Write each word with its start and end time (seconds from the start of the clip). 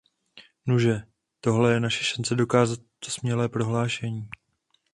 Nuže, 0.65 1.01
tohle 1.41 1.73
je 1.73 1.79
naše 1.79 2.03
šance 2.03 2.35
dokázat 2.35 2.79
toto 2.99 3.11
smělé 3.11 3.49
prohlášení. 3.49 4.29